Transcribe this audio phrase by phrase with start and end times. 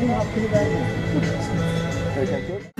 [0.00, 0.84] kişinin hakkını vermiyor.
[2.14, 2.79] Teşekkür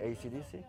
[0.00, 0.40] É isso No.
[0.40, 0.64] ACDC?